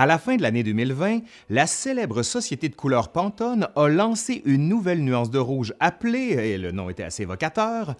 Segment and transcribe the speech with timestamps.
[0.00, 1.20] À la fin de l'année 2020,
[1.50, 6.56] la célèbre société de couleur Pantone a lancé une nouvelle nuance de rouge appelée, et
[6.56, 7.94] le nom était assez évocateur,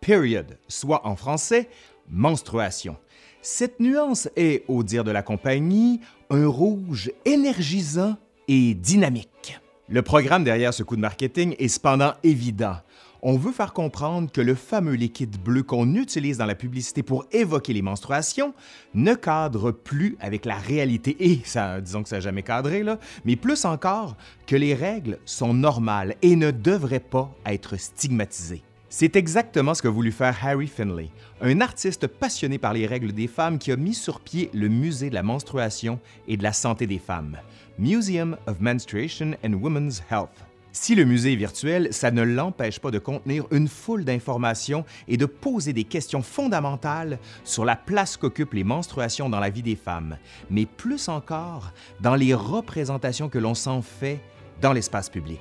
[0.00, 1.68] period, soit en français
[2.10, 2.96] menstruation.
[3.40, 8.16] Cette nuance est, au dire de la compagnie, un rouge énergisant
[8.48, 9.60] et dynamique.
[9.88, 12.78] Le programme derrière ce coup de marketing est cependant évident.
[13.26, 17.24] On veut faire comprendre que le fameux liquide bleu qu'on utilise dans la publicité pour
[17.32, 18.52] évoquer les menstruations
[18.92, 21.40] ne cadre plus avec la réalité et
[21.80, 26.16] disons que ça n'a jamais cadré là, mais plus encore que les règles sont normales
[26.20, 28.62] et ne devraient pas être stigmatisées.
[28.90, 31.08] C'est exactement ce qu'a voulu faire Harry Finlay,
[31.40, 35.08] un artiste passionné par les règles des femmes qui a mis sur pied le Musée
[35.08, 37.38] de la menstruation et de la santé des femmes,
[37.78, 40.53] Museum of Menstruation and Women's Health.
[40.76, 45.16] Si le musée est virtuel, ça ne l'empêche pas de contenir une foule d'informations et
[45.16, 49.76] de poser des questions fondamentales sur la place qu'occupent les menstruations dans la vie des
[49.76, 50.18] femmes,
[50.50, 54.18] mais plus encore dans les représentations que l'on s'en fait
[54.60, 55.40] dans l'espace public.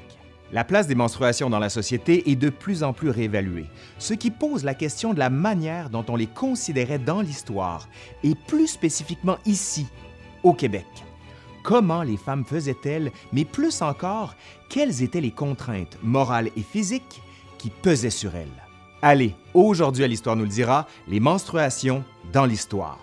[0.52, 3.66] La place des menstruations dans la société est de plus en plus réévaluée,
[3.98, 7.90] ce qui pose la question de la manière dont on les considérait dans l'histoire,
[8.24, 9.88] et plus spécifiquement ici,
[10.44, 10.86] au Québec.
[11.64, 14.36] Comment les femmes faisaient-elles, mais plus encore,
[14.68, 17.22] quelles étaient les contraintes morales et physiques
[17.58, 18.50] qui pesaient sur elles?
[19.02, 23.00] Allez, aujourd'hui à l'Histoire nous le dira, les menstruations dans l'histoire.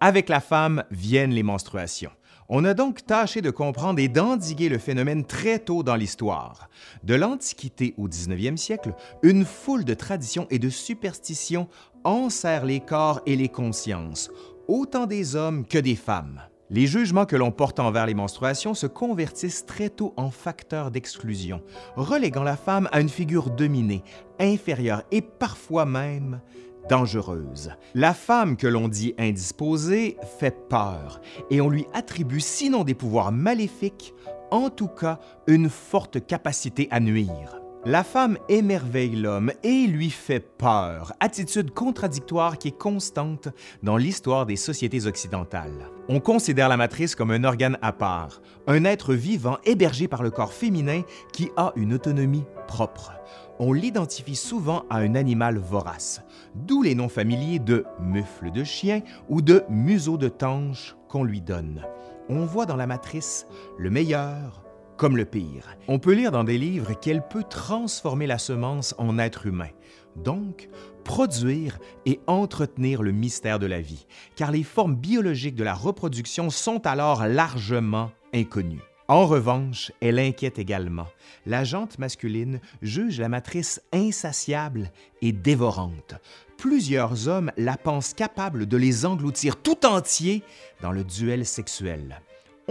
[0.00, 2.12] Avec la femme viennent les menstruations.
[2.52, 6.68] On a donc tâché de comprendre et d'endiguer le phénomène très tôt dans l'histoire.
[7.04, 11.68] De l'Antiquité au 19e siècle, une foule de traditions et de superstitions
[12.02, 14.32] enserrent les corps et les consciences,
[14.66, 16.40] autant des hommes que des femmes.
[16.70, 21.62] Les jugements que l'on porte envers les menstruations se convertissent très tôt en facteurs d'exclusion,
[21.94, 24.02] reléguant la femme à une figure dominée,
[24.40, 26.40] inférieure et parfois même
[26.88, 27.70] dangereuse.
[27.94, 33.32] La femme que l'on dit indisposée fait peur et on lui attribue sinon des pouvoirs
[33.32, 34.14] maléfiques,
[34.50, 37.59] en tout cas une forte capacité à nuire.
[37.86, 43.48] La femme émerveille l'homme et lui fait peur, attitude contradictoire qui est constante
[43.82, 45.88] dans l'histoire des sociétés occidentales.
[46.08, 50.30] On considère la matrice comme un organe à part, un être vivant hébergé par le
[50.30, 51.02] corps féminin
[51.32, 53.12] qui a une autonomie propre
[53.60, 56.22] on l'identifie souvent à un animal vorace,
[56.54, 61.42] d'où les noms familiers de mufle de chien ou de museau de tanche qu'on lui
[61.42, 61.84] donne.
[62.30, 64.64] On voit dans la matrice le meilleur
[65.00, 65.78] comme le pire.
[65.88, 69.70] On peut lire dans des livres qu'elle peut transformer la semence en être humain,
[70.14, 70.68] donc
[71.04, 74.06] produire et entretenir le mystère de la vie,
[74.36, 78.82] car les formes biologiques de la reproduction sont alors largement inconnues.
[79.08, 81.06] En revanche, elle inquiète également.
[81.46, 86.16] La jante masculine juge la matrice insatiable et dévorante.
[86.58, 90.42] Plusieurs hommes la pensent capable de les engloutir tout entiers
[90.82, 92.20] dans le duel sexuel.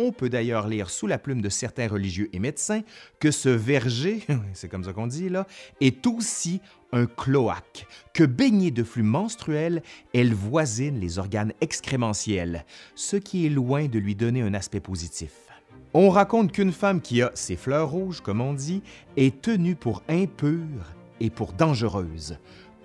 [0.02, 2.84] On peut d'ailleurs lire sous la plume de certains religieux et médecins
[3.20, 5.46] que ce verger, c'est comme ça qu'on dit là,
[5.82, 6.62] est aussi
[6.94, 9.84] un cloaque, que baignée de flux menstruels,
[10.14, 12.64] elle voisine les organes excrémentiels,
[12.96, 15.32] ce qui est loin de lui donner un aspect positif.
[15.94, 18.82] On raconte qu'une femme qui a ses fleurs rouges, comme on dit,
[19.18, 22.38] est tenue pour impure et pour dangereuse.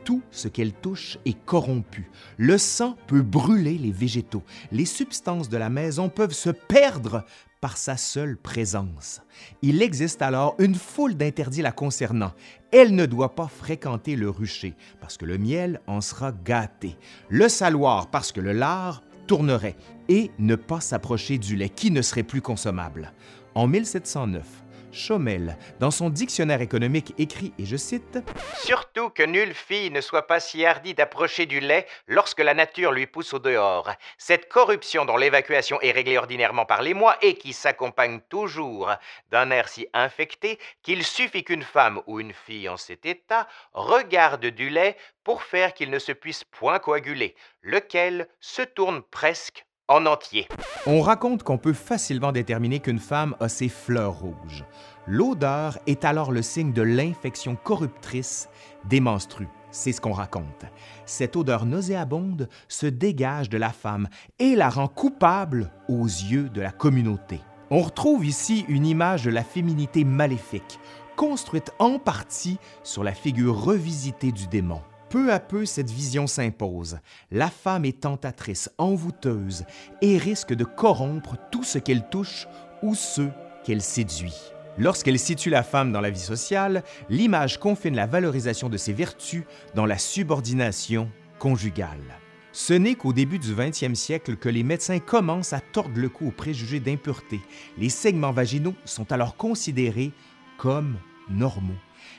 [0.04, 2.10] Tout ce qu'elle touche est corrompu.
[2.36, 4.42] Le sang peut brûler les végétaux.
[4.70, 7.24] Les substances de la maison peuvent se perdre
[7.62, 9.22] par sa seule présence.
[9.62, 12.32] Il existe alors une foule d'interdits la concernant.
[12.70, 16.98] Elle ne doit pas fréquenter le rucher, parce que le miel en sera gâté.
[17.30, 19.76] Le saloir, parce que le lard tournerait
[20.10, 23.14] et ne pas s'approcher du lait qui ne serait plus consommable.
[23.54, 24.63] En 1709,
[24.94, 28.18] Chaumel, dans son dictionnaire économique, écrit, et je cite
[28.62, 32.92] Surtout que nulle fille ne soit pas si hardie d'approcher du lait lorsque la nature
[32.92, 33.90] lui pousse au dehors.
[34.18, 38.90] Cette corruption dont l'évacuation est réglée ordinairement par les mois et qui s'accompagne toujours
[39.30, 44.46] d'un air si infecté qu'il suffit qu'une femme ou une fille en cet état regarde
[44.46, 50.06] du lait pour faire qu'il ne se puisse point coaguler, lequel se tourne presque en
[50.06, 50.48] entier.
[50.86, 54.64] On raconte qu'on peut facilement déterminer qu'une femme a ses fleurs rouges.
[55.06, 58.48] L'odeur est alors le signe de l'infection corruptrice
[58.88, 59.48] des menstrues.
[59.70, 60.64] C'est ce qu'on raconte.
[61.04, 64.08] Cette odeur nauséabonde se dégage de la femme
[64.38, 67.40] et la rend coupable aux yeux de la communauté.
[67.70, 70.78] On retrouve ici une image de la féminité maléfique,
[71.16, 74.80] construite en partie sur la figure revisitée du démon.
[75.10, 76.98] Peu à peu, cette vision s'impose.
[77.30, 79.64] La femme est tentatrice, envoûteuse
[80.00, 82.48] et risque de corrompre tout ce qu'elle touche
[82.82, 83.30] ou ceux
[83.64, 84.54] qu'elle séduit.
[84.76, 89.44] Lorsqu'elle situe la femme dans la vie sociale, l'image confine la valorisation de ses vertus
[89.74, 92.18] dans la subordination conjugale.
[92.50, 96.28] Ce n'est qu'au début du 20e siècle que les médecins commencent à tordre le cou
[96.28, 97.40] aux préjugés d'impureté.
[97.78, 100.12] Les segments vaginaux sont alors considérés
[100.56, 100.96] comme
[101.28, 101.74] normaux,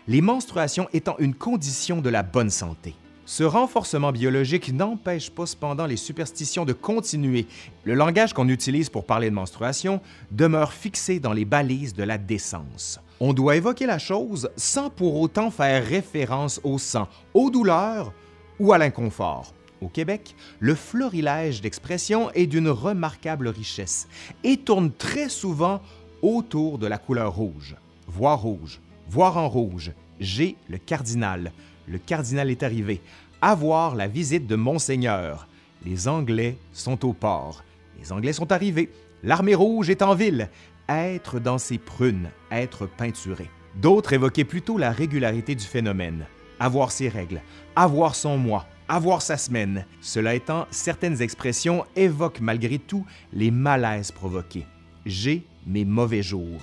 [0.08, 2.96] les menstruations étant une condition de la bonne santé.
[3.28, 7.48] Ce renforcement biologique n'empêche pas cependant les superstitions de continuer.
[7.84, 10.00] Le langage qu'on utilise pour parler de menstruation
[10.30, 13.00] demeure fixé dans les balises de la décence.
[13.20, 18.14] On doit évoquer la chose sans pour autant faire référence au sang, aux douleurs
[18.60, 19.56] ou à l'inconfort.
[19.82, 24.08] Au Québec, le florilège d'expressions est d'une remarquable richesse
[24.44, 25.82] et tourne très souvent
[26.22, 27.76] autour de la couleur rouge.
[28.08, 31.52] Voir rouge, voir en rouge, j'ai le cardinal,
[31.88, 33.02] le cardinal est arrivé.
[33.42, 35.48] Avoir la visite de Monseigneur.
[35.86, 37.64] Les Anglais sont au port.
[38.00, 38.92] Les Anglais sont arrivés.
[39.24, 40.50] L'armée rouge est en ville.
[40.90, 43.50] Être dans ses prunes, être peinturé.
[43.76, 46.26] D'autres évoquaient plutôt la régularité du phénomène.
[46.60, 47.42] Avoir ses règles,
[47.76, 49.86] avoir son mois, avoir sa semaine.
[50.02, 54.66] Cela étant, certaines expressions évoquent malgré tout les malaises provoqués.
[55.06, 56.62] J'ai mes mauvais jours.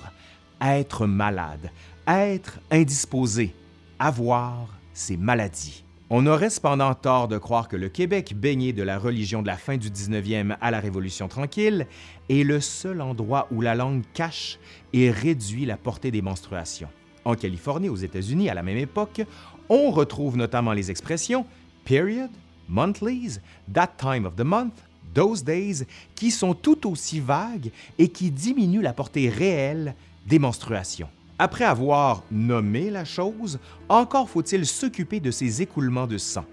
[0.61, 1.69] Être malade,
[2.07, 3.53] être indisposé,
[3.99, 5.83] avoir ses maladies.
[6.09, 9.57] On aurait cependant tort de croire que le Québec, baigné de la religion de la
[9.57, 11.87] fin du 19e à la Révolution tranquille,
[12.29, 14.59] est le seul endroit où la langue cache
[14.93, 16.89] et réduit la portée des menstruations.
[17.25, 19.21] En Californie, aux États-Unis, à la même époque,
[19.69, 21.45] on retrouve notamment les expressions
[21.85, 22.29] period,
[22.67, 23.39] monthlies,
[23.73, 24.73] that time of the month,
[25.13, 25.85] those days,
[26.15, 29.95] qui sont tout aussi vagues et qui diminuent la portée réelle
[30.27, 31.09] des menstruations.
[31.43, 33.59] Après avoir nommé la chose,
[33.89, 36.45] encore faut-il s'occuper de ces écoulements de sang.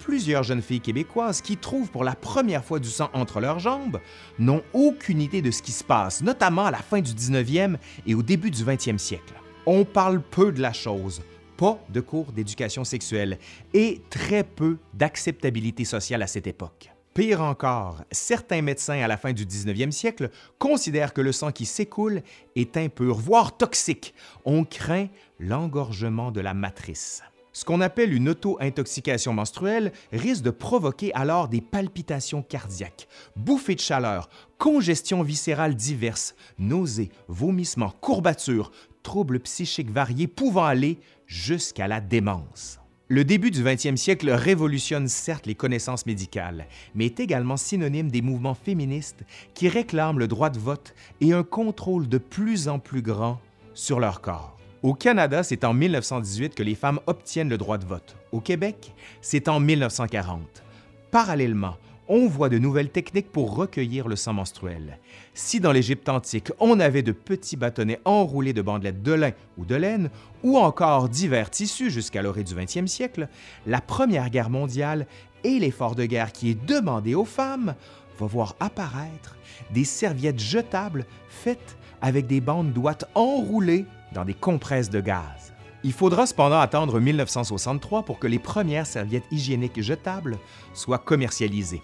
[0.00, 4.00] Plusieurs jeunes filles québécoises qui trouvent pour la première fois du sang entre leurs jambes
[4.40, 8.16] n'ont aucune idée de ce qui se passe, notamment à la fin du 19e et
[8.16, 9.34] au début du 20e siècle.
[9.64, 11.22] On parle peu de la chose,
[11.56, 13.38] pas de cours d'éducation sexuelle
[13.74, 16.91] et très peu d'acceptabilité sociale à cette époque.
[17.14, 21.66] Pire encore, certains médecins à la fin du 19e siècle considèrent que le sang qui
[21.66, 22.22] s'écoule
[22.56, 24.14] est impur, voire toxique.
[24.46, 27.22] On craint l'engorgement de la matrice.
[27.52, 33.06] Ce qu'on appelle une auto-intoxication menstruelle risque de provoquer alors des palpitations cardiaques,
[33.36, 38.72] bouffées de chaleur, congestions viscérales diverses, nausées, vomissements, courbatures,
[39.02, 42.81] troubles psychiques variés pouvant aller jusqu'à la démence.
[43.12, 46.64] Le début du 20e siècle révolutionne certes les connaissances médicales,
[46.94, 51.42] mais est également synonyme des mouvements féministes qui réclament le droit de vote et un
[51.42, 53.38] contrôle de plus en plus grand
[53.74, 54.56] sur leur corps.
[54.82, 58.16] Au Canada, c'est en 1918 que les femmes obtiennent le droit de vote.
[58.32, 60.62] Au Québec, c'est en 1940.
[61.10, 61.76] Parallèlement,
[62.08, 64.98] on voit de nouvelles techniques pour recueillir le sang menstruel.
[65.34, 69.64] Si dans l'Égypte antique, on avait de petits bâtonnets enroulés de bandelettes de lin ou
[69.64, 70.10] de laine,
[70.42, 73.28] ou encore divers tissus jusqu'à l'orée du 20e siècle,
[73.66, 75.06] la Première Guerre mondiale
[75.44, 77.74] et l'effort de guerre qui est demandé aux femmes
[78.18, 79.36] va voir apparaître
[79.72, 85.51] des serviettes jetables faites avec des bandes d'ouate enroulées dans des compresses de gaz.
[85.84, 90.38] Il faudra cependant attendre 1963 pour que les premières serviettes hygiéniques jetables
[90.74, 91.82] soient commercialisées.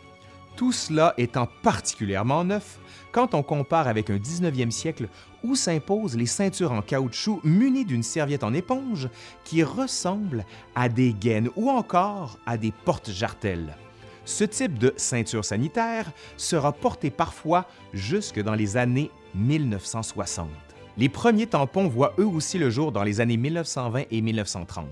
[0.56, 2.78] Tout cela étant particulièrement neuf
[3.12, 5.08] quand on compare avec un 19e siècle
[5.42, 9.08] où s'imposent les ceintures en caoutchouc munies d'une serviette en éponge
[9.44, 13.76] qui ressemble à des gaines ou encore à des portes-jartelles.
[14.24, 20.67] Ce type de ceinture sanitaire sera porté parfois jusque dans les années 1960.
[20.98, 24.84] Les premiers tampons voient eux aussi le jour dans les années 1920 et 1930.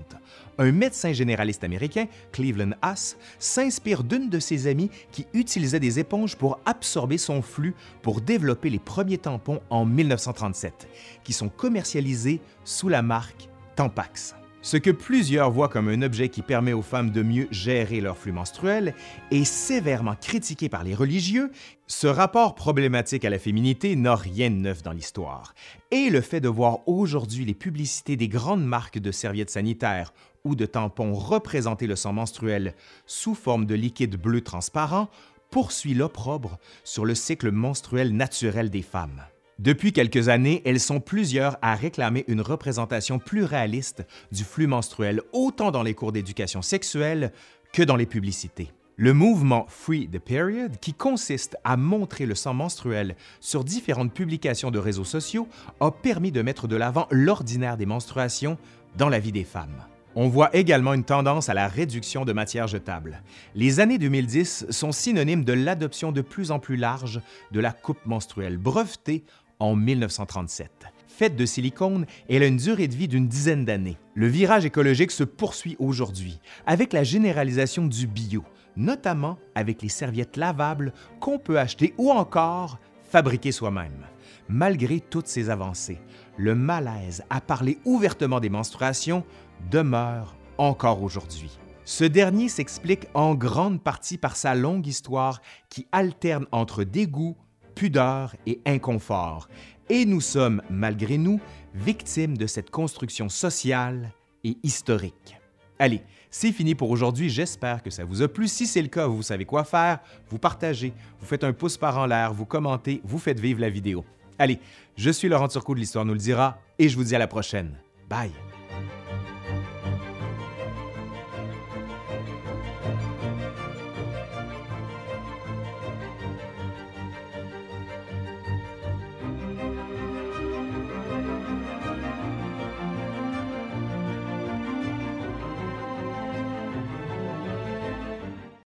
[0.57, 6.37] Un médecin généraliste américain, Cleveland Haas, s'inspire d'une de ses amies qui utilisait des éponges
[6.37, 10.87] pour absorber son flux pour développer les premiers tampons en 1937,
[11.25, 14.33] qui sont commercialisés sous la marque Tampax.
[14.61, 18.17] Ce que plusieurs voient comme un objet qui permet aux femmes de mieux gérer leur
[18.17, 18.95] flux menstruel
[19.31, 21.51] est sévèrement critiqué par les religieux,
[21.85, 25.53] ce rapport problématique à la féminité n'a rien de neuf dans l'histoire.
[25.91, 30.11] Et le fait de voir aujourd'hui les publicités des grandes marques de serviettes sanitaires
[30.43, 32.73] ou de tampons représenter le sang menstruel
[33.05, 35.07] sous forme de liquide bleu transparent
[35.51, 39.23] poursuit l'opprobre sur le cycle menstruel naturel des femmes.
[39.59, 45.21] Depuis quelques années, elles sont plusieurs à réclamer une représentation plus réaliste du flux menstruel,
[45.33, 47.31] autant dans les cours d'éducation sexuelle
[47.73, 48.71] que dans les publicités.
[48.97, 54.69] Le mouvement Free the Period, qui consiste à montrer le sang menstruel sur différentes publications
[54.69, 55.47] de réseaux sociaux,
[55.79, 58.59] a permis de mettre de l'avant l'ordinaire des menstruations
[58.95, 59.85] dans la vie des femmes.
[60.15, 63.21] On voit également une tendance à la réduction de matières jetables.
[63.53, 67.21] Les années 2010 sont synonymes de l'adoption de plus en plus large
[67.51, 69.23] de la coupe menstruelle brevetée
[69.59, 70.71] en 1937.
[71.07, 73.97] faite de silicone, elle a une durée de vie d'une dizaine d'années.
[74.13, 78.43] Le virage écologique se poursuit aujourd'hui avec la généralisation du bio,
[78.75, 84.05] notamment avec les serviettes lavables qu'on peut acheter ou encore fabriquer soi-même.
[84.47, 85.99] Malgré toutes ces avancées,
[86.37, 89.23] le malaise à parler ouvertement des menstruations
[89.71, 91.57] demeure encore aujourd'hui.
[91.83, 97.37] Ce dernier s'explique en grande partie par sa longue histoire qui alterne entre dégoût,
[97.77, 99.47] pudeur et inconfort,
[99.87, 101.39] et nous sommes, malgré nous,
[101.75, 104.11] victimes de cette construction sociale
[104.43, 105.37] et historique.
[105.77, 107.29] Allez, c'est fini pour aujourd'hui.
[107.29, 108.47] J'espère que ça vous a plu.
[108.47, 109.99] Si c'est le cas, vous savez quoi faire.
[110.29, 113.69] Vous partagez, vous faites un pouce par en l'air, vous commentez, vous faites vivre la
[113.69, 114.03] vidéo.
[114.39, 114.59] Allez,
[114.95, 117.27] je suis Laurent Turcot de l'Histoire nous le dira et je vous dis à la
[117.27, 117.77] prochaine.
[118.09, 118.31] Bye!